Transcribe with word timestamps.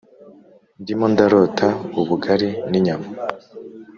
ndimo 0.81 1.05
ndarota 1.13 1.67
ubugari 1.99 2.49
n'inyama 2.69 3.07